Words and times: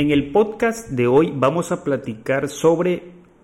En 0.00 0.10
el 0.10 0.32
podcast 0.32 0.88
de 0.88 1.06
hoy 1.06 1.30
vamos 1.36 1.72
a 1.72 1.84
platicar 1.84 2.48
sobre 2.48 3.02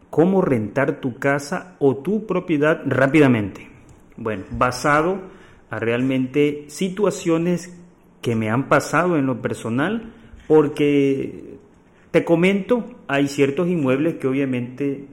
cómo 0.08 0.40
rentar 0.40 1.02
tu 1.02 1.18
casa 1.18 1.76
o 1.80 1.98
tu 1.98 2.26
propiedad 2.26 2.80
rápidamente. 2.86 3.68
Bueno, 4.16 4.44
basado 4.52 5.20
a 5.68 5.78
realmente 5.78 6.64
situaciones 6.68 7.78
que 8.22 8.36
me 8.36 8.48
han 8.48 8.70
pasado 8.70 9.18
en 9.18 9.26
lo 9.26 9.42
personal, 9.42 10.14
porque 10.48 11.58
te 12.10 12.24
comento, 12.24 12.86
hay 13.06 13.28
ciertos 13.28 13.68
inmuebles 13.68 14.14
que 14.14 14.26
obviamente 14.26 15.04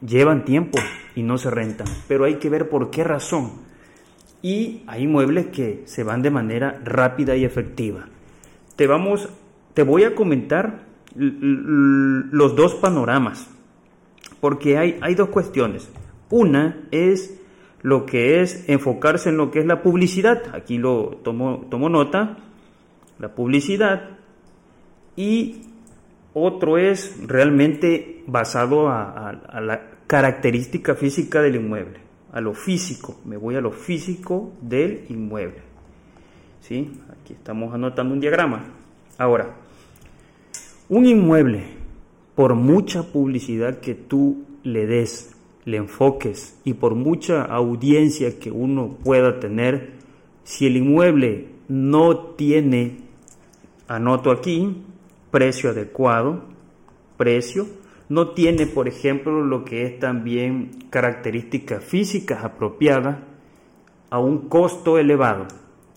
llevan 0.00 0.46
tiempo 0.46 0.78
y 1.14 1.22
no 1.22 1.36
se 1.36 1.50
rentan, 1.50 1.88
pero 2.08 2.24
hay 2.24 2.36
que 2.36 2.48
ver 2.48 2.70
por 2.70 2.90
qué 2.90 3.04
razón. 3.04 3.52
Y 4.40 4.80
hay 4.86 5.02
inmuebles 5.02 5.48
que 5.48 5.82
se 5.84 6.04
van 6.04 6.22
de 6.22 6.30
manera 6.30 6.80
rápida 6.82 7.36
y 7.36 7.44
efectiva. 7.44 8.08
Te 8.76 8.86
vamos 8.86 9.28
te 9.76 9.82
voy 9.82 10.04
a 10.04 10.14
comentar 10.14 10.86
los 11.16 12.56
dos 12.56 12.74
panoramas, 12.74 13.50
porque 14.40 14.78
hay, 14.78 14.98
hay 15.00 15.14
dos 15.14 15.28
cuestiones. 15.30 15.90
Una 16.30 16.88
es 16.90 17.40
lo 17.82 18.04
que 18.04 18.40
es 18.40 18.68
enfocarse 18.68 19.28
en 19.28 19.36
lo 19.36 19.50
que 19.50 19.60
es 19.60 19.66
la 19.66 19.82
publicidad, 19.82 20.42
aquí 20.52 20.78
lo 20.78 21.20
tomo, 21.22 21.66
tomo 21.70 21.88
nota, 21.88 22.38
la 23.18 23.34
publicidad, 23.34 24.18
y 25.14 25.62
otro 26.34 26.78
es 26.78 27.16
realmente 27.26 28.24
basado 28.26 28.88
a, 28.88 29.60
la 29.60 29.90
característica 30.06 30.94
física 30.94 31.40
del 31.40 31.56
inmueble, 31.56 32.00
a 32.32 32.40
lo 32.40 32.54
físico, 32.54 33.20
me 33.24 33.36
voy 33.36 33.56
a 33.56 33.60
lo 33.60 33.70
físico 33.70 34.52
del 34.60 35.04
inmueble. 35.08 35.62
¿Sí? 36.60 37.00
Aquí 37.10 37.34
estamos 37.34 37.72
anotando 37.72 38.12
un 38.12 38.20
diagrama. 38.20 38.64
Ahora, 39.18 39.54
un 40.88 41.04
inmueble, 41.06 41.64
por 42.36 42.54
mucha 42.54 43.02
publicidad 43.02 43.80
que 43.80 43.94
tú 43.94 44.44
le 44.62 44.86
des, 44.86 45.34
le 45.64 45.78
enfoques 45.78 46.60
y 46.64 46.74
por 46.74 46.94
mucha 46.94 47.42
audiencia 47.42 48.38
que 48.38 48.52
uno 48.52 48.96
pueda 49.02 49.40
tener, 49.40 49.94
si 50.44 50.66
el 50.66 50.76
inmueble 50.76 51.48
no 51.66 52.18
tiene, 52.18 52.98
anoto 53.88 54.30
aquí, 54.30 54.76
precio 55.32 55.70
adecuado, 55.70 56.44
precio, 57.16 57.66
no 58.08 58.30
tiene, 58.30 58.66
por 58.66 58.86
ejemplo, 58.86 59.42
lo 59.44 59.64
que 59.64 59.84
es 59.86 59.98
también 59.98 60.70
características 60.90 61.82
físicas 61.82 62.44
apropiadas 62.44 63.18
a 64.10 64.20
un 64.20 64.48
costo 64.48 64.98
elevado. 64.98 65.48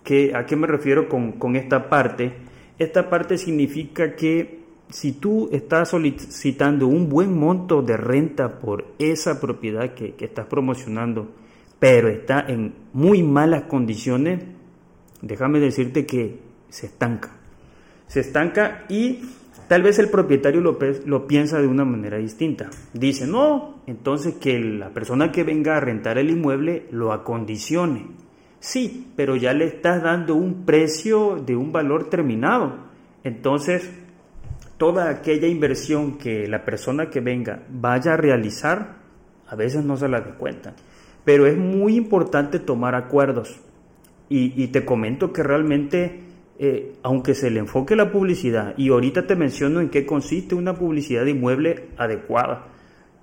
¿Qué, 0.02 0.32
¿A 0.34 0.46
qué 0.46 0.56
me 0.56 0.66
refiero 0.66 1.08
con, 1.08 1.32
con 1.32 1.54
esta 1.54 1.88
parte? 1.88 2.32
Esta 2.80 3.08
parte 3.08 3.38
significa 3.38 4.16
que 4.16 4.59
si 4.90 5.12
tú 5.12 5.48
estás 5.52 5.90
solicitando 5.90 6.86
un 6.86 7.08
buen 7.08 7.38
monto 7.38 7.82
de 7.82 7.96
renta 7.96 8.58
por 8.58 8.86
esa 8.98 9.40
propiedad 9.40 9.94
que, 9.94 10.14
estás 10.18 10.46
promocionando, 10.46 11.30
pero 11.78 12.08
está 12.08 12.40
en 12.46 12.74
muy 12.92 13.22
malas 13.22 13.64
condiciones, 13.64 14.42
déjame 15.22 15.60
decirte 15.60 16.06
que 16.06 16.38
se 16.68 16.86
estanca. 16.86 17.36
Se 18.06 18.20
estanca 18.20 18.84
y 18.88 19.20
tal 19.68 19.82
vez 19.82 19.98
el 19.98 20.10
propietario 20.10 20.60
lo, 20.60 20.78
lo, 21.06 21.26
piensa 21.26 21.60
de 21.60 21.68
una 21.68 21.84
manera 21.84 22.18
distinta. 22.18 22.70
Dice, 22.92 23.26
no, 23.26 23.82
entonces 23.86 24.34
que 24.34 24.58
la 24.58 24.90
persona 24.90 25.30
que 25.30 25.44
venga 25.44 25.76
a 25.76 25.80
rentar 25.80 26.18
el 26.18 26.30
inmueble 26.30 26.86
lo 26.90 27.12
acondicione. 27.12 28.06
Sí, 28.58 29.12
pero 29.16 29.36
ya 29.36 29.54
le 29.54 29.64
estás 29.64 30.02
dando 30.02 30.34
un 30.34 30.66
precio 30.66 31.36
de 31.36 31.56
un 31.56 31.72
valor 31.72 32.10
terminado. 32.10 32.90
Entonces, 33.24 33.90
toda 34.80 35.10
aquella 35.10 35.46
inversión 35.46 36.16
que 36.16 36.48
la 36.48 36.64
persona 36.64 37.10
que 37.10 37.20
venga 37.20 37.64
vaya 37.68 38.14
a 38.14 38.16
realizar, 38.16 38.96
a 39.46 39.54
veces 39.54 39.84
no 39.84 39.98
se 39.98 40.08
la 40.08 40.22
de 40.22 40.32
cuenta. 40.36 40.74
Pero 41.22 41.46
es 41.46 41.58
muy 41.58 41.96
importante 41.96 42.58
tomar 42.58 42.94
acuerdos. 42.94 43.60
Y, 44.30 44.68
te 44.68 44.86
comento 44.86 45.34
que 45.34 45.42
realmente, 45.42 46.22
eh, 46.58 46.94
aunque 47.02 47.34
se 47.34 47.50
le 47.50 47.60
enfoque 47.60 47.94
la 47.94 48.10
publicidad, 48.10 48.72
y 48.78 48.88
ahorita 48.88 49.26
te 49.26 49.36
menciono 49.36 49.80
en 49.80 49.90
qué 49.90 50.06
consiste 50.06 50.54
una 50.54 50.72
publicidad 50.72 51.26
de 51.26 51.32
inmueble 51.32 51.90
adecuada, 51.98 52.68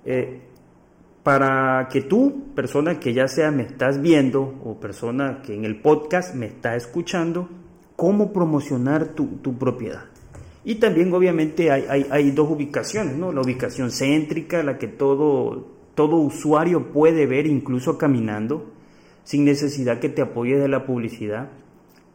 eh, 0.04 0.42
para 1.24 1.88
que 1.90 2.02
tú, 2.02 2.54
persona 2.54 3.00
que 3.00 3.14
ya 3.14 3.26
sea 3.26 3.50
me 3.50 3.64
estás 3.64 4.00
viendo 4.00 4.42
o 4.64 4.78
persona 4.78 5.42
que 5.42 5.56
en 5.56 5.64
el 5.64 5.80
podcast 5.80 6.36
me 6.36 6.46
está 6.46 6.76
escuchando, 6.76 7.48
cómo 7.96 8.32
promocionar 8.32 9.08
tu, 9.14 9.38
tu 9.42 9.58
propiedad. 9.58 10.04
Y 10.68 10.74
también 10.74 11.10
obviamente 11.14 11.70
hay, 11.70 12.30
dos 12.32 12.50
ubicaciones, 12.50 13.16
¿no? 13.16 13.32
La 13.32 13.40
ubicación 13.40 13.90
céntrica, 13.90 14.62
la 14.62 14.76
que 14.76 14.86
todo, 14.86 15.66
todo 15.94 16.16
usuario 16.16 16.92
puede 16.92 17.24
ver 17.24 17.46
incluso 17.46 17.96
caminando, 17.96 18.70
sin 19.24 19.46
necesidad 19.46 19.98
que 19.98 20.10
te 20.10 20.20
apoyes 20.20 20.60
de 20.60 20.68
la 20.68 20.84
publicidad, 20.84 21.48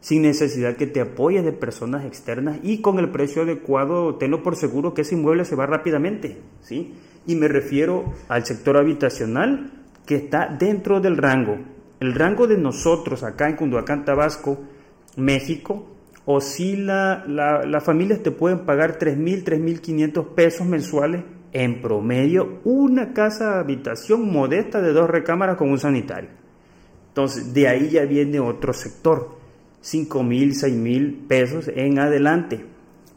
sin 0.02 0.22
necesidad 0.22 0.76
que 0.76 0.86
te 0.86 1.02
apoyes 1.02 1.44
de 1.44 1.52
personas 1.52 2.06
externas 2.06 2.60
y 2.62 2.82
con 2.82 3.00
el 3.00 3.10
precio 3.10 3.42
adecuado, 3.42 4.18
tenlo 4.18 4.44
por 4.44 4.56
seguro 4.56 4.94
que 4.94 5.02
ese 5.02 5.16
inmueble 5.16 5.46
se 5.46 5.56
va 5.56 5.66
rápidamente, 5.66 6.38
¿sí? 6.62 6.94
Y 7.26 7.34
me 7.34 7.48
refiero 7.48 8.14
al 8.28 8.46
sector 8.46 8.78
habitacional 8.78 9.84
que 10.06 10.14
está 10.14 10.56
dentro 10.60 11.02
del 11.02 11.18
rango. 11.18 11.58
El 12.00 12.14
rango 12.14 12.46
de 12.46 12.60
nosotros 12.60 13.24
acá 13.24 13.50
en 13.50 13.56
Cunduacán, 13.56 14.06
Tabasco, 14.06 14.60
México, 15.18 15.88
oscila, 16.26 17.26
la, 17.28 17.66
las 17.66 17.84
familias 17.84 18.24
te 18.24 18.32
pueden 18.32 18.60
pagar 18.60 18.98
3.000, 18.98 19.44
3.500 19.44 20.28
pesos 20.34 20.68
mensuales 20.68 21.24
en 21.52 21.82
promedio 21.82 22.60
una 22.64 23.14
casa 23.14 23.60
habitación 23.60 24.32
modesta 24.32 24.82
de 24.82 24.92
dos 24.92 25.10
recámaras 25.10 25.58
con 25.58 25.70
un 25.70 25.80
sanitario. 25.80 26.30
Entonces, 27.10 27.54
de 27.54 27.68
ahí 27.68 27.90
ya 27.90 28.06
viene 28.06 28.40
otro 28.40 28.74
sector, 28.74 29.38
5.000, 29.84 30.54
6.000 30.54 31.28
pesos 31.28 31.70
en 31.74 32.00
adelante. 32.00 32.66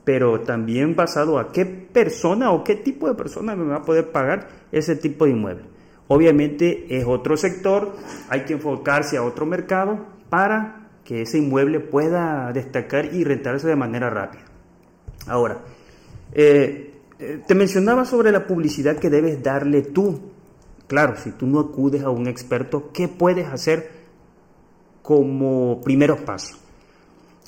Pero 0.04 0.40
también 0.40 0.94
basado 0.94 1.38
a 1.38 1.50
qué 1.50 1.64
persona 1.64 2.52
o 2.52 2.62
qué 2.62 2.76
tipo 2.76 3.08
de 3.08 3.14
persona 3.14 3.56
me 3.56 3.64
va 3.64 3.76
a 3.76 3.82
poder 3.82 4.12
pagar 4.12 4.48
ese 4.70 4.96
tipo 4.96 5.24
de 5.24 5.32
inmueble. 5.32 5.64
Obviamente 6.08 6.96
es 6.96 7.04
otro 7.06 7.36
sector, 7.36 7.96
hay 8.28 8.44
que 8.44 8.52
enfocarse 8.52 9.16
a 9.16 9.24
otro 9.24 9.46
mercado 9.46 10.06
para 10.28 10.85
que 11.06 11.22
ese 11.22 11.38
inmueble 11.38 11.78
pueda 11.78 12.52
destacar 12.52 13.14
y 13.14 13.22
rentarse 13.22 13.68
de 13.68 13.76
manera 13.76 14.10
rápida. 14.10 14.42
Ahora, 15.28 15.62
eh, 16.32 16.94
eh, 17.18 17.40
te 17.46 17.54
mencionaba 17.54 18.04
sobre 18.04 18.32
la 18.32 18.46
publicidad 18.46 18.98
que 18.98 19.08
debes 19.08 19.42
darle 19.42 19.82
tú. 19.82 20.20
Claro, 20.88 21.16
si 21.16 21.30
tú 21.30 21.46
no 21.46 21.60
acudes 21.60 22.02
a 22.02 22.10
un 22.10 22.26
experto, 22.26 22.90
¿qué 22.92 23.06
puedes 23.06 23.46
hacer 23.46 23.90
como 25.02 25.80
primeros 25.82 26.20
pasos? 26.20 26.58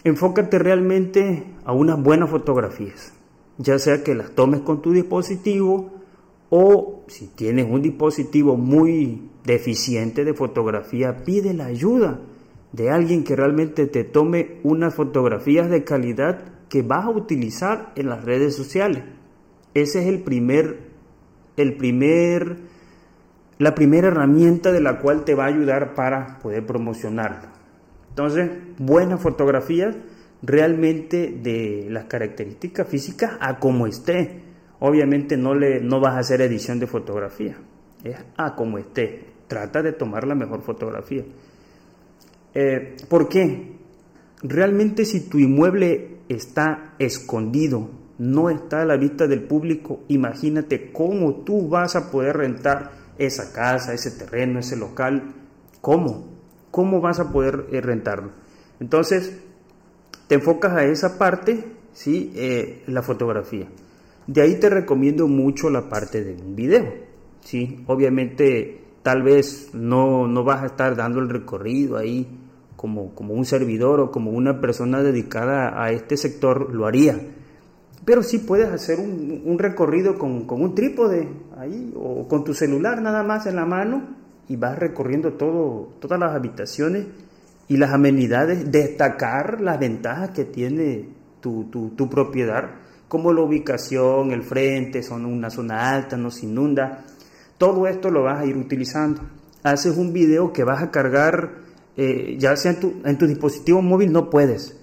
Enfócate 0.05 0.61
realmente 0.61 1.45
a 1.65 1.73
unas 1.73 2.01
buenas 2.01 2.31
fotografías, 2.31 3.13
ya 3.59 3.79
sea 3.81 4.05
que 4.05 4.15
las 4.15 4.31
tomes 4.31 4.61
con 4.61 4.81
tu 4.81 4.93
dispositivo 4.93 5.91
o 6.49 7.03
si 7.09 7.27
tienes 7.27 7.67
un 7.69 7.83
dispositivo 7.83 8.57
muy 8.57 9.29
deficiente 9.45 10.25
de 10.25 10.35
fotografía, 10.35 11.25
pide 11.25 11.53
la 11.53 11.67
ayuda 11.67 12.21
de 12.73 12.91
alguien 12.91 13.25
que 13.25 13.37
realmente 13.37 13.87
te 13.87 14.05
tome 14.05 14.61
unas 14.63 14.95
fotografías 14.95 15.71
de 15.71 15.85
calidad 15.85 16.41
que 16.69 16.83
vas 16.83 17.07
a 17.07 17.11
utilizar 17.11 17.93
en 17.97 18.09
las 18.09 18.25
redes 18.25 18.55
sociales. 18.55 19.03
Ese 19.75 20.01
es 20.01 20.07
el 20.07 20.23
primer, 20.23 20.81
el 21.57 21.77
primer, 21.77 22.59
la 23.59 23.75
primera 23.75 24.09
herramienta 24.09 24.73
de 24.73 24.81
la 24.81 24.99
cual 25.01 25.25
te 25.25 25.35
va 25.35 25.45
a 25.45 25.49
ayudar 25.49 25.95
para 25.95 26.39
poder 26.41 26.67
promocionarlo. 26.67 27.49
Entonces, 28.11 28.51
buenas 28.79 29.21
fotografías 29.21 29.97
realmente 30.43 31.39
de 31.43 31.87
las 31.91 32.05
características 32.05 32.87
físicas 32.89 33.33
a 33.41 33.59
como 33.59 33.87
esté. 33.87 34.43
Obviamente 34.81 35.37
no, 35.37 35.55
le, 35.55 35.81
no 35.81 36.01
vas 36.01 36.15
a 36.15 36.21
hacer 36.21 36.41
edición 36.41 36.79
de 36.79 36.87
fotografía, 36.87 37.57
es 38.05 38.17
a 38.37 38.55
como 38.55 38.79
esté. 38.79 39.25
Trata 39.49 39.83
de 39.83 39.93
tomar 39.93 40.27
la 40.27 40.35
mejor 40.35 40.63
fotografía. 40.63 41.25
Eh, 42.55 42.97
¿Por 43.09 43.29
qué? 43.29 43.77
Realmente 44.43 45.05
si 45.05 45.29
tu 45.29 45.39
inmueble 45.39 46.19
está 46.29 46.95
escondido 46.99 47.91
no 48.19 48.51
está 48.51 48.83
a 48.83 48.85
la 48.85 48.97
vista 48.97 49.27
del 49.27 49.45
público, 49.45 50.01
imagínate 50.09 50.93
cómo 50.93 51.37
tú 51.37 51.69
vas 51.69 51.95
a 51.97 52.11
poder 52.11 52.37
rentar 52.37 52.91
esa 53.17 53.53
casa, 53.53 53.95
ese 53.95 54.11
terreno, 54.11 54.59
ese 54.59 54.77
local. 54.77 55.35
¿Cómo? 55.81 56.27
¿Cómo 56.71 57.01
vas 57.01 57.21
a 57.21 57.33
poder 57.33 57.67
eh, 57.73 57.81
rentarlo? 57.81 58.33
Entonces, 58.81 59.39
te 60.27 60.35
enfocas 60.35 60.73
a 60.73 60.85
esa 60.85 61.17
parte, 61.17 61.65
¿sí? 61.93 62.33
Eh, 62.35 62.83
la 62.87 63.03
fotografía. 63.03 63.69
De 64.27 64.43
ahí 64.43 64.57
te 64.57 64.69
recomiendo 64.69 65.27
mucho 65.27 65.71
la 65.71 65.89
parte 65.89 66.23
de 66.23 66.35
un 66.35 66.55
video, 66.55 66.93
¿sí? 67.41 67.83
Obviamente, 67.87 68.81
tal 69.09 69.23
vez 69.23 69.71
no, 69.73 70.29
no 70.29 70.45
vas 70.45 70.63
a 70.63 70.67
estar 70.67 70.95
dando 70.95 71.19
el 71.21 71.31
recorrido 71.31 71.97
ahí 71.97 72.29
como, 72.77 73.15
como 73.15 73.33
un 73.33 73.47
servidor 73.47 74.01
o 74.01 74.11
como 74.11 74.33
una 74.33 74.61
persona 74.61 75.03
dedicada 75.03 75.83
a 75.83 75.93
este 75.93 76.19
sector 76.19 76.75
lo 76.75 76.85
haría. 76.85 77.19
Pero 78.05 78.23
sí 78.23 78.37
puedes 78.37 78.69
hacer 78.69 79.01
un, 79.01 79.41
un 79.47 79.59
recorrido 79.59 80.19
con, 80.19 80.47
con, 80.47 80.61
un 80.61 80.75
trípode 80.75 81.27
ahí 81.57 81.91
o 81.97 82.29
con 82.29 82.45
tu 82.45 82.53
celular 82.53 83.01
nada 83.01 83.23
más 83.23 83.47
en 83.47 83.57
la 83.57 83.65
mano 83.65 84.15
y 84.47 84.57
vas 84.57 84.79
recorriendo 84.79 85.33
todo, 85.33 85.89
todas 86.01 86.21
las 86.21 86.35
habitaciones 86.35 87.07
y 87.67 87.79
las 87.79 87.95
amenidades, 87.95 88.71
destacar 88.71 89.63
las 89.63 89.81
ventajas 89.81 90.33
que 90.33 90.45
tiene 90.45 91.09
tu, 91.41 91.65
tu, 91.97 92.11
propiedad, 92.11 92.73
como 93.09 93.33
la 93.33 93.41
ubicación, 93.41 94.33
el 94.33 94.43
frente, 94.43 95.03
son 95.03 95.25
una 95.25 95.49
zona 95.49 95.95
alta, 95.95 96.19
no 96.19 96.31
se 96.31 96.45
inunda. 96.45 97.07
Todo 97.59 97.87
esto 97.87 98.11
lo 98.11 98.23
vas 98.23 98.41
a 98.41 98.47
ir 98.47 98.57
utilizando. 98.57 99.23
Haces 99.63 99.97
un 99.97 100.13
video 100.13 100.53
que 100.53 100.65
vas 100.65 100.83
a 100.83 100.91
cargar, 100.91 101.57
eh, 101.97 102.37
ya 102.39 102.57
sea 102.57 102.77
en 103.05 103.19
tu, 103.19 103.27
dispositivo 103.27 103.83
móvil, 103.83 104.13
no 104.13 104.31
puedes. 104.31 104.77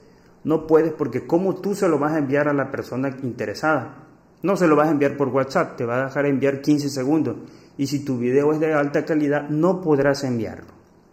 No 0.43 0.67
puedes 0.67 0.93
porque 0.93 1.25
¿cómo 1.25 1.55
tú 1.55 1.73
se 1.73 1.87
lo 1.87 1.97
vas 1.97 2.13
a 2.13 2.19
enviar 2.19 2.47
a 2.47 2.53
la 2.53 2.69
persona 2.69 3.17
interesada? 3.23 4.03
No 4.43 4.55
se 4.57 4.67
lo 4.67 4.75
vas 4.75 4.89
a 4.89 4.91
enviar 4.91 5.17
por 5.17 5.29
WhatsApp, 5.29 5.75
te 5.75 5.85
va 5.85 6.01
a 6.01 6.05
dejar 6.05 6.25
enviar 6.27 6.61
15 6.61 6.89
segundos. 6.89 7.37
Y 7.77 7.87
si 7.87 8.05
tu 8.05 8.19
video 8.19 8.53
es 8.53 8.59
de 8.59 8.73
alta 8.73 9.05
calidad, 9.05 9.49
no 9.49 9.81
podrás 9.81 10.23
enviarlo. 10.23 10.67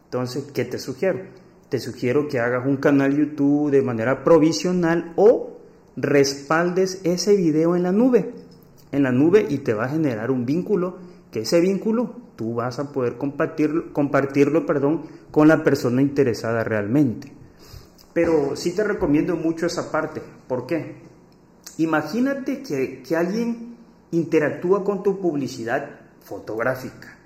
Entonces, 0.05 0.45
¿qué 0.53 0.67
te 0.67 0.79
sugiero? 0.79 1.21
te 1.73 1.79
sugiero 1.79 2.29
que 2.29 2.39
hagas 2.39 2.67
un 2.67 2.77
canal 2.77 3.17
YouTube 3.17 3.71
de 3.71 3.81
manera 3.81 4.25
provisional 4.25 5.15
o 5.17 5.57
respaldes 5.97 7.01
ese 7.03 7.35
video 7.35 7.75
en 7.75 7.85
la 7.85 7.93
nube, 7.93 8.35
en 8.93 9.03
la 9.03 9.11
nube 9.11 9.47
y 9.49 9.57
te 9.57 9.73
va 9.73 9.87
a 9.87 9.89
generar 9.89 10.31
un 10.31 10.45
vínculo, 10.45 10.99
que 11.33 11.41
ese 11.41 11.61
vínculo 11.61 12.15
tú 12.37 12.55
vas 12.55 12.79
a 12.79 12.93
poder 12.93 13.17
compartirlo, 13.17 13.93
compartirlo 13.93 14.67
perdón, 14.67 15.03
con 15.31 15.49
la 15.49 15.65
persona 15.65 16.03
interesada 16.03 16.63
realmente. 16.63 17.33
Pero 18.13 18.55
sí 18.55 18.73
te 18.73 18.85
recomiendo 18.85 19.35
mucho 19.37 19.67
esa 19.67 19.91
parte. 19.91 20.23
¿Por 20.47 20.67
qué? 20.67 20.97
Imagínate 21.79 22.63
que, 22.63 23.03
que 23.03 23.17
alguien 23.17 23.77
interactúa 24.11 24.85
con 24.85 25.03
tu 25.03 25.19
publicidad 25.19 25.89
fotográfica, 26.21 27.17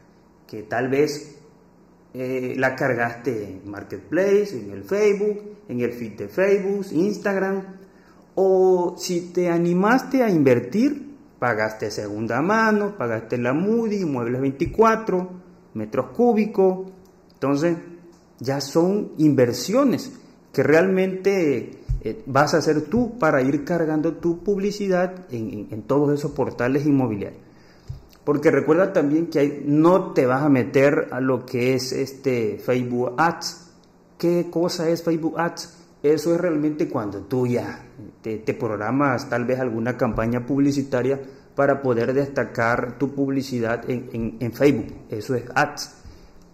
que 0.46 0.62
tal 0.62 0.88
vez 0.88 1.36
eh, 2.14 2.54
la 2.56 2.76
cargaste 2.76 3.44
en 3.44 3.68
Marketplace, 3.68 4.58
en 4.58 4.70
el 4.70 4.84
Facebook, 4.84 5.42
en 5.68 5.80
el 5.80 5.92
feed 5.92 6.12
de 6.12 6.28
Facebook, 6.28 6.86
Instagram, 6.92 7.62
o 8.36 8.94
si 8.96 9.32
te 9.32 9.50
animaste 9.50 10.22
a 10.22 10.30
invertir, 10.30 11.05
pagaste 11.38 11.90
segunda 11.90 12.40
mano, 12.42 12.96
pagaste 12.96 13.38
la 13.38 13.52
Moody, 13.52 14.04
Muebles 14.04 14.40
24, 14.40 15.28
metros 15.74 16.06
cúbicos, 16.06 16.88
entonces 17.34 17.76
ya 18.38 18.60
son 18.60 19.12
inversiones 19.18 20.12
que 20.52 20.62
realmente 20.62 21.80
eh, 22.00 22.22
vas 22.26 22.54
a 22.54 22.58
hacer 22.58 22.82
tú 22.82 23.18
para 23.18 23.42
ir 23.42 23.64
cargando 23.64 24.14
tu 24.14 24.42
publicidad 24.42 25.26
en 25.30 25.82
todos 25.82 26.18
esos 26.18 26.32
portales 26.32 26.86
inmobiliarios. 26.86 27.46
Porque 28.26 28.50
recuerda 28.50 28.92
también 28.92 29.28
que 29.28 29.62
no 29.64 30.12
te 30.12 30.26
vas 30.26 30.42
a 30.42 30.48
meter 30.48 31.10
a 31.12 31.20
lo 31.20 31.46
que 31.46 31.74
es 31.74 31.92
este 31.92 32.58
Facebook 32.58 33.14
Ads. 33.16 33.70
¿Qué 34.18 34.48
cosa 34.50 34.88
es 34.88 35.04
Facebook 35.04 35.38
Ads? 35.38 35.75
Eso 36.12 36.32
es 36.32 36.40
realmente 36.40 36.88
cuando 36.88 37.22
tú 37.22 37.48
ya 37.48 37.84
te, 38.22 38.38
programas 38.54 39.28
tal 39.28 39.44
vez 39.44 39.58
alguna 39.58 39.96
campaña 39.96 40.46
publicitaria 40.46 41.20
para 41.56 41.82
poder 41.82 42.14
destacar 42.14 42.96
tu 42.96 43.12
publicidad 43.12 43.82
en, 43.88 44.52
Facebook. 44.52 44.94
Eso 45.10 45.34
es 45.34 45.44
Ads. 45.52 45.94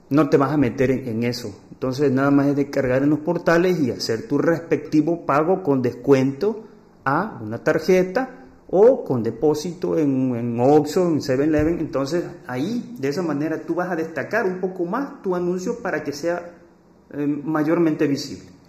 No 0.08 0.30
te 0.30 0.38
vas 0.38 0.52
a 0.52 0.56
meter 0.56 0.90
en, 0.90 1.22
eso. 1.24 1.54
Entonces 1.70 2.10
nada 2.10 2.30
más 2.30 2.46
es 2.46 2.56
de 2.56 2.70
cargar 2.70 3.02
en 3.02 3.10
los 3.10 3.18
portales 3.18 3.78
y 3.78 3.90
hacer 3.90 4.26
tu 4.26 4.38
respectivo 4.38 5.26
pago 5.26 5.62
con 5.62 5.82
descuento 5.82 6.64
a 7.04 7.38
una 7.42 7.58
tarjeta 7.58 8.46
o 8.70 9.04
con 9.04 9.22
depósito 9.22 9.98
en, 9.98 10.34
en 10.34 10.60
Oxxo, 10.60 11.08
en 11.08 11.20
7-Eleven. 11.20 11.78
Entonces 11.78 12.24
ahí, 12.46 12.94
de 12.98 13.08
esa 13.08 13.20
manera, 13.20 13.60
tú 13.60 13.74
vas 13.74 13.90
a 13.90 13.96
destacar 13.96 14.46
un 14.46 14.60
poco 14.60 14.86
más 14.86 15.20
tu 15.20 15.34
anuncio 15.34 15.82
para 15.82 16.02
que 16.02 16.12
sea 16.12 16.54
eh, 17.12 17.26
mayormente 17.26 18.06
visible. 18.06 18.61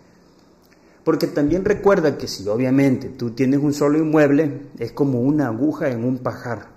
Porque 1.03 1.27
también 1.27 1.65
recuerda 1.65 2.17
que 2.17 2.27
si 2.27 2.47
obviamente 2.47 3.09
tú 3.09 3.31
tienes 3.31 3.59
un 3.59 3.73
solo 3.73 3.97
inmueble, 3.97 4.67
es 4.79 4.91
como 4.91 5.21
una 5.21 5.47
aguja 5.47 5.89
en 5.89 6.03
un 6.03 6.19
pajar. 6.19 6.67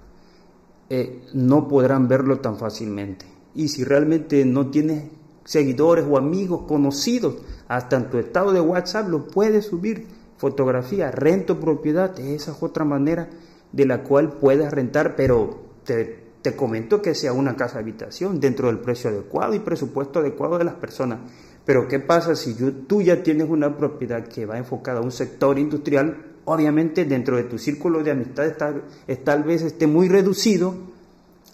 Eh, 0.91 1.23
no 1.33 1.69
podrán 1.69 2.09
verlo 2.09 2.41
tan 2.41 2.57
fácilmente. 2.57 3.27
Y 3.55 3.69
si 3.69 3.85
realmente 3.85 4.45
no 4.45 4.71
tienes 4.71 5.05
seguidores 5.45 6.05
o 6.09 6.19
amigos 6.19 6.63
conocidos, 6.67 7.37
hasta 7.69 7.97
en 7.97 8.11
tu 8.11 8.19
estado 8.19 8.53
de 8.53 8.61
WhatsApp 8.61 9.09
lo 9.09 9.27
puedes 9.29 9.67
subir 9.67 10.07
fotografía, 10.37 11.11
rento 11.11 11.59
propiedad, 11.59 12.19
esa 12.21 12.53
es 12.53 12.63
otra 12.63 12.85
manera 12.85 13.31
de 13.73 13.87
la 13.87 14.03
cual 14.03 14.33
puedes 14.33 14.71
rentar, 14.71 15.17
pero 15.17 15.59
te, 15.85 16.25
comento 16.57 17.03
que 17.03 17.15
sea 17.15 17.33
una 17.33 17.57
casa 17.57 17.81
habitación 17.81 18.39
dentro 18.39 18.69
del 18.69 18.79
precio 18.79 19.11
adecuado 19.11 19.55
y 19.55 19.59
presupuesto 19.59 20.21
adecuado 20.21 20.59
de 20.59 20.65
las 20.65 20.75
personas. 20.75 21.19
Pero 21.67 21.89
¿qué 21.89 21.99
pasa 21.99 22.37
si 22.37 22.55
tú 22.55 23.03
ya 23.03 23.25
tienes 23.25 23.51
una 23.51 23.77
propiedad 23.77 24.27
que 24.29 24.47
va 24.47 24.57
enfocada 24.57 25.01
a 25.01 25.03
un 25.03 25.11
sector 25.11 25.59
industrial? 25.59 26.35
Obviamente 26.45 27.05
dentro 27.05 27.37
de 27.37 27.43
tu 27.43 27.59
círculo 27.59 28.05
de 28.05 28.13
amistad 28.13 28.47
está, 28.47 28.73
tal 29.25 29.43
vez 29.43 29.63
esté 29.63 29.89
muy 29.89 30.09
reducido 30.09 30.75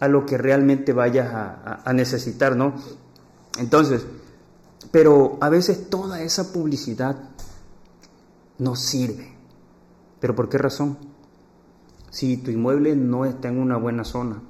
a 0.00 0.08
lo 0.08 0.26
que 0.26 0.36
realmente 0.36 0.92
vayas 0.92 1.32
a, 1.32 1.82
a 1.82 1.92
necesitar, 1.94 2.54
¿no? 2.56 2.74
Entonces, 3.58 4.04
pero 4.90 5.38
a 5.40 5.48
veces 5.48 5.88
toda 5.88 6.20
esa 6.20 6.52
publicidad 6.52 7.16
no 8.58 8.76
sirve. 8.76 9.32
¿Pero 10.20 10.36
por 10.36 10.50
qué 10.50 10.58
razón? 10.58 10.98
Si 12.10 12.36
tu 12.36 12.50
inmueble 12.50 12.94
no 12.96 13.24
está 13.24 13.48
en 13.48 13.58
una 13.58 13.78
buena 13.78 14.04
zona, 14.04 14.42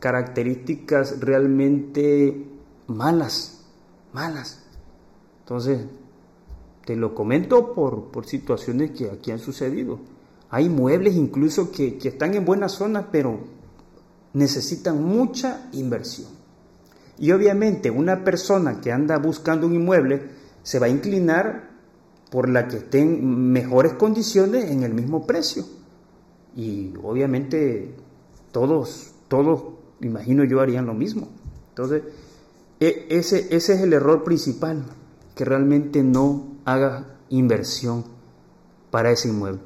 características 0.00 1.20
realmente 1.20 2.48
malas, 2.86 3.57
malas. 4.12 4.62
Entonces, 5.40 5.80
te 6.84 6.96
lo 6.96 7.14
comento 7.14 7.74
por, 7.74 8.10
por 8.10 8.26
situaciones 8.26 8.92
que 8.92 9.10
aquí 9.10 9.30
han 9.30 9.38
sucedido. 9.38 9.98
Hay 10.50 10.68
muebles 10.68 11.14
incluso 11.14 11.70
que, 11.70 11.98
que 11.98 12.08
están 12.08 12.34
en 12.34 12.44
buena 12.44 12.68
zona, 12.68 13.10
pero 13.10 13.40
necesitan 14.32 15.02
mucha 15.02 15.68
inversión. 15.72 16.28
Y 17.18 17.32
obviamente 17.32 17.90
una 17.90 18.24
persona 18.24 18.80
que 18.80 18.92
anda 18.92 19.18
buscando 19.18 19.66
un 19.66 19.74
inmueble 19.74 20.30
se 20.62 20.78
va 20.78 20.86
a 20.86 20.90
inclinar 20.90 21.70
por 22.30 22.48
la 22.48 22.68
que 22.68 22.76
estén 22.76 23.52
mejores 23.52 23.94
condiciones 23.94 24.70
en 24.70 24.82
el 24.82 24.94
mismo 24.94 25.26
precio. 25.26 25.64
Y 26.54 26.94
obviamente 27.02 27.94
todos, 28.52 29.12
todos, 29.28 29.62
imagino 30.00 30.44
yo, 30.44 30.60
harían 30.60 30.86
lo 30.86 30.94
mismo. 30.94 31.28
Entonces, 31.70 32.02
e, 32.80 33.06
ese, 33.10 33.54
ese 33.54 33.74
es 33.74 33.80
el 33.80 33.92
error 33.92 34.24
principal, 34.24 34.84
que 35.34 35.44
realmente 35.44 36.02
no 36.02 36.58
hagas 36.64 37.04
inversión 37.28 38.04
para 38.90 39.10
ese 39.10 39.28
inmueble. 39.28 39.60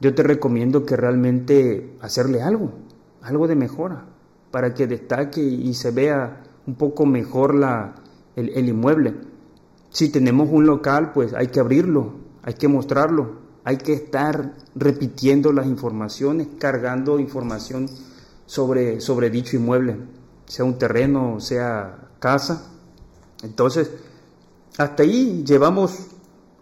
Yo 0.00 0.14
te 0.14 0.22
recomiendo 0.22 0.84
que 0.84 0.96
realmente 0.96 1.96
hacerle 2.00 2.42
algo, 2.42 2.72
algo 3.20 3.46
de 3.46 3.56
mejora, 3.56 4.06
para 4.50 4.74
que 4.74 4.86
destaque 4.86 5.40
y 5.42 5.72
se 5.74 5.90
vea 5.90 6.42
un 6.66 6.74
poco 6.74 7.06
mejor 7.06 7.54
la, 7.54 7.94
el, 8.36 8.50
el 8.50 8.68
inmueble. 8.68 9.14
Si 9.90 10.10
tenemos 10.10 10.48
un 10.50 10.66
local, 10.66 11.12
pues 11.12 11.34
hay 11.34 11.48
que 11.48 11.60
abrirlo, 11.60 12.14
hay 12.42 12.54
que 12.54 12.68
mostrarlo, 12.68 13.42
hay 13.64 13.76
que 13.76 13.92
estar 13.92 14.54
repitiendo 14.74 15.52
las 15.52 15.66
informaciones, 15.66 16.48
cargando 16.58 17.20
información 17.20 17.88
sobre, 18.46 19.00
sobre 19.00 19.30
dicho 19.30 19.56
inmueble, 19.56 19.98
sea 20.52 20.66
un 20.66 20.76
terreno, 20.76 21.40
sea 21.40 22.10
casa. 22.18 22.70
Entonces, 23.42 23.90
hasta 24.76 25.02
ahí 25.02 25.42
llevamos 25.46 26.08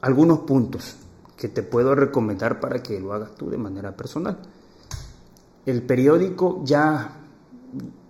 algunos 0.00 0.38
puntos 0.40 0.94
que 1.36 1.48
te 1.48 1.64
puedo 1.64 1.96
recomendar 1.96 2.60
para 2.60 2.80
que 2.84 3.00
lo 3.00 3.12
hagas 3.12 3.34
tú 3.34 3.50
de 3.50 3.58
manera 3.58 3.96
personal. 3.96 4.38
El 5.66 5.82
periódico 5.82 6.62
ya, 6.64 7.16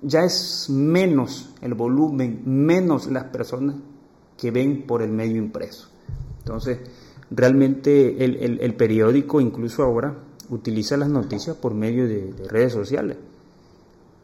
ya 0.03 0.21
es 0.23 0.69
menos 0.69 1.55
el 1.63 1.73
volumen, 1.73 2.43
menos 2.45 3.07
las 3.07 3.25
personas 3.25 3.77
que 4.37 4.51
ven 4.51 4.87
por 4.87 5.01
el 5.01 5.13
medio 5.13 5.39
impreso. 5.39 5.89
Entonces, 6.41 6.79
realmente 7.31 8.23
el, 8.23 8.75
periódico, 8.75 9.41
incluso 9.41 9.83
ahora, 9.83 10.15
utiliza 10.51 10.99
las 10.99 11.09
noticias 11.09 11.57
por 11.57 11.73
medio 11.73 12.07
de 12.07 12.35
redes 12.51 12.75
sociales. 12.75 13.17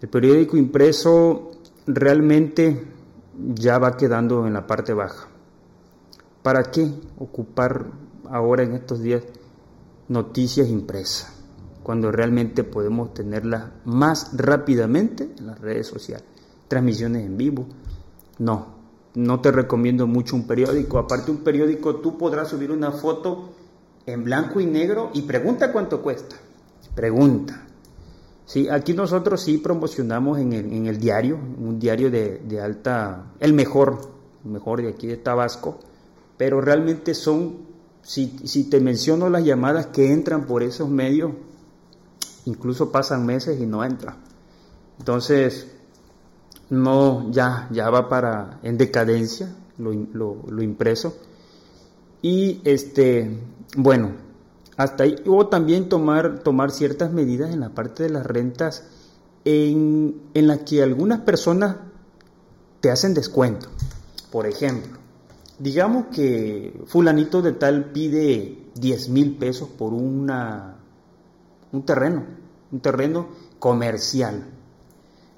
El 0.01 0.09
periódico 0.11 0.59
impreso 0.59 1.53
realmente 1.87 2.87
ya 3.55 3.79
va 3.79 3.97
quedando 3.97 4.47
en 4.47 4.53
la 4.53 4.67
parte 4.67 4.93
baja. 4.93 5.29
¿Para 6.43 6.71
qué 6.71 6.93
ocupar 7.19 7.87
ahora 8.29 8.63
en 8.63 8.75
estos 8.75 9.01
días 9.01 9.23
noticias 10.09 10.69
impresas? 10.69 11.33
Cuando 11.83 12.13
realmente 12.13 12.63
podemos 12.63 13.15
tenerlas 13.15 13.71
más 13.85 14.37
rápidamente 14.37 15.31
en 15.39 15.47
las 15.47 15.61
redes 15.61 15.87
sociales. 15.87 16.27
Transmisiones 16.69 17.25
en 17.25 17.37
vivo. 17.37 17.67
No, 18.39 18.75
no 19.15 19.41
te 19.41 19.51
recomiendo 19.51 20.07
mucho 20.07 20.37
un 20.37 20.47
periódico. 20.47 20.99
Aparte 20.99 21.31
un 21.31 21.39
periódico 21.39 21.97
tú 21.97 22.19
podrás 22.19 22.49
subir 22.49 22.71
una 22.71 22.93
foto 22.93 23.55
en 24.05 24.25
blanco 24.25 24.61
y 24.61 24.67
negro 24.67 25.11
y 25.15 25.23
pregunta 25.23 25.73
cuánto 25.73 26.03
cuesta. 26.03 26.37
Pregunta. 26.95 27.66
Sí, 28.47 28.69
aquí 28.69 28.95
nosotros 28.95 29.43
sí 29.43 29.59
promocionamos 29.59 30.39
en 30.39 30.53
el, 30.87 31.01
diario, 31.01 31.37
un 31.37 31.81
diario 31.81 32.13
de, 32.13 32.61
alta, 32.63 33.33
el 33.41 33.53
mejor, 33.53 34.01
el 34.45 34.53
mejor 34.53 34.83
de 34.83 34.89
aquí 34.89 35.09
de 35.09 35.17
Tabasco, 35.17 35.81
pero 36.37 36.61
realmente 36.61 37.13
son, 37.15 37.67
si, 38.03 38.29
te 38.71 38.81
menciono 38.81 39.29
las 39.29 39.45
llamadas 39.45 39.87
que 39.87 40.13
entran 40.13 40.47
por 40.47 40.63
esos 40.63 40.89
medios, 40.89 41.33
incluso 42.45 42.93
pasan 42.93 43.27
meses 43.27 43.61
y 43.61 43.67
no 43.67 43.85
entran. 43.85 44.17
Entonces, 45.01 45.67
no, 46.71 47.29
ya, 47.33 47.69
ya 47.73 47.91
va 47.91 48.09
para, 48.09 48.61
en 48.63 48.79
decadencia 48.79 49.53
lo 49.77 50.63
impreso. 50.63 51.17
Y 52.23 52.61
este, 52.65 53.41
bueno, 53.77 54.26
hasta 54.77 55.05
ahí, 55.05 55.17
o 55.27 55.47
también 55.47 55.89
tomar, 55.89 56.41
tomar 56.41 56.71
ciertas 56.71 57.13
medidas 57.13 57.53
en 57.53 57.61
la 57.61 57.71
parte 57.71 58.03
de 58.03 58.11
las 58.11 58.27
rentas 58.27 58.85
en, 59.45 60.21
en 60.35 60.47
las 60.47 60.61
que 60.61 60.83
algunas 60.83 61.21
personas 61.21 61.77
te 62.81 62.91
hacen 62.91 63.15
descuento. 63.15 63.69
Por 64.31 64.47
ejemplo, 64.47 64.99
digamos 65.59 66.07
que 66.13 66.79
fulanito 66.87 67.43
de 67.43 67.53
tal 67.53 67.87
pide 67.93 68.67
10 68.75 69.09
mil 69.09 69.37
pesos 69.37 69.69
por 69.69 69.95
una, 69.95 70.77
un 71.73 71.85
terreno, 71.85 72.25
un 72.71 72.81
terreno 72.81 73.29
comercial. 73.59 74.45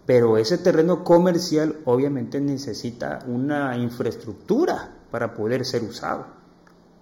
Pero 0.06 0.38
ese 0.38 0.58
terreno 0.58 1.04
comercial 1.04 1.80
obviamente 1.84 2.40
necesita 2.40 3.20
una 3.26 3.76
infraestructura 3.76 4.96
para 5.10 5.34
poder 5.34 5.64
ser 5.64 5.84
usado. 5.84 6.37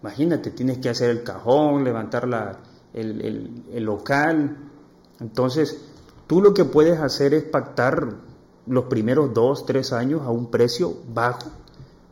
Imagínate, 0.03 0.51
tienes 0.51 0.79
que 0.79 0.89
hacer 0.89 1.11
el 1.11 1.23
cajón, 1.23 1.85
levantar 1.85 2.29
la, 2.29 2.59
el, 2.93 3.63
el, 3.73 3.85
local. 3.85 4.57
Entonces, 5.21 5.79
tú 6.27 6.41
lo 6.41 6.55
que 6.55 6.65
puedes 6.65 6.99
hacer 7.01 7.35
es 7.35 7.45
pactar 7.45 8.15
los 8.67 8.85
primeros 8.87 9.33
dos, 9.33 9.67
tres 9.67 9.93
años 9.93 10.23
a 10.23 10.31
un 10.31 10.51
precio 10.51 10.97
bajo, 11.13 11.51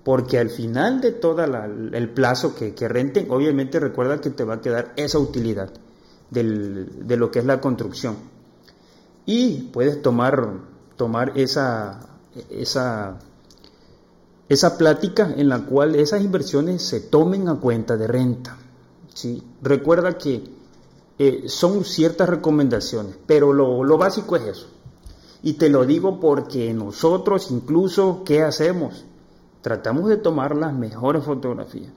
porque 0.05 0.39
al 0.39 0.51
final 0.51 1.01
de 1.01 1.13
todo 1.13 1.45
el 1.45 2.11
plazo 2.11 2.55
que, 2.55 2.75
que, 2.75 2.89
renten, 2.89 3.31
obviamente 3.31 3.81
recuerda 3.81 4.21
que 4.21 4.31
te 4.31 4.45
va 4.45 4.55
a 4.55 4.61
quedar 4.61 4.93
esa 4.97 5.19
utilidad 5.19 5.71
del, 6.31 7.07
de 7.07 7.17
lo 7.17 7.31
que 7.31 7.41
es 7.41 7.45
la 7.45 7.61
construcción. 7.61 8.17
Y 9.27 9.71
puedes 9.73 10.03
tomar, 10.03 10.49
tomar 10.97 11.33
esa, 11.37 12.01
esa 12.51 13.19
esa 14.49 14.77
plática 14.77 15.33
en 15.37 15.49
la 15.49 15.65
cual 15.65 15.95
esas 15.95 16.23
inversiones 16.23 16.83
se 16.83 17.01
tomen 17.01 17.49
a 17.49 17.57
cuenta 17.57 17.97
de 17.97 18.07
renta. 18.07 18.57
¿sí? 19.15 19.43
Recuerda 19.63 20.19
que 20.19 20.45
eh, 21.19 21.45
son 21.49 21.85
ciertas 21.85 22.29
recomendaciones, 22.29 23.17
pero 23.27 23.53
lo, 23.53 23.99
básico 23.99 24.37
es 24.37 24.43
eso. 24.43 24.67
Y 25.43 25.55
te 25.55 25.69
lo 25.69 25.85
digo 25.85 26.21
porque 26.21 26.73
nosotros 26.75 27.51
incluso, 27.51 28.23
¿qué 28.25 28.43
hacemos? 28.43 29.05
Tratamos 29.63 30.09
de 30.09 30.17
tomar 30.17 30.57
las 30.57 30.75
mejores 30.75 31.25
fotografías. 31.25 31.93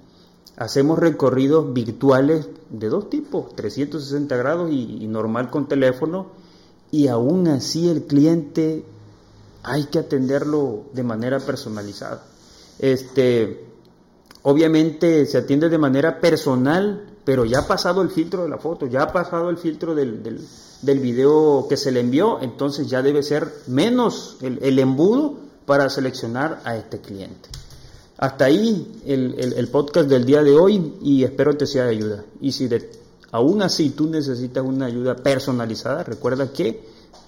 Hacemos 0.58 1.00
recorridos 1.00 1.74
virtuales 1.74 2.48
de 2.70 2.90
dos 2.90 3.10
tipos, 3.10 3.56
360 3.56 4.36
grados 4.38 4.72
y, 4.72 5.04
y 5.04 5.08
normal 5.08 5.50
con 5.50 5.68
teléfono, 5.68 6.28
y 6.92 7.08
aún 7.08 7.48
así 7.48 7.90
el 7.90 8.04
cliente 8.04 8.86
hay 9.64 9.86
que 9.86 10.00
atenderlo 10.00 10.86
de 10.94 11.04
manera 11.04 11.40
personalizada. 11.40 12.24
Este, 12.80 13.66
obviamente 14.44 15.26
se 15.26 15.40
atiende 15.40 15.70
de 15.70 15.78
manera 15.78 16.20
personal, 16.20 17.06
pero 17.24 17.46
ya 17.46 17.60
ha 17.60 17.68
pasado 17.68 18.02
el 18.02 18.10
filtro 18.10 18.44
de 18.44 18.50
la 18.50 18.58
foto, 18.58 18.88
ya 18.88 19.04
ha 19.04 19.12
pasado 19.12 19.50
el 19.50 19.58
filtro 19.58 19.96
del, 19.96 20.24
del, 20.24 21.00
video 21.00 21.66
que 21.68 21.76
se 21.76 21.92
le 21.92 22.00
envió, 22.00 22.40
entonces 22.42 22.90
ya 22.90 23.02
debe 23.02 23.24
ser 23.24 23.52
menos 23.68 24.38
el, 24.42 24.80
embudo 24.80 25.36
para 25.66 25.90
seleccionar 25.90 26.62
a 26.64 26.78
este 26.78 27.02
cliente. 27.02 27.50
Hasta 28.18 28.46
ahí 28.46 29.02
el, 29.06 29.68
podcast 29.70 30.08
del 30.10 30.26
día 30.26 30.42
de 30.42 30.56
hoy 30.56 30.96
y 31.02 31.24
espero 31.24 31.58
te 31.58 31.68
sea 31.68 31.84
de 31.84 31.92
ayuda. 31.92 32.24
Y 32.40 32.52
si 32.54 32.70
aún 33.32 33.62
así 33.62 33.90
tú 33.90 34.08
necesitas 34.08 34.64
una 34.64 34.86
ayuda 34.86 35.16
personalizada, 35.16 36.04
recuerda 36.04 36.52
que 36.52 36.82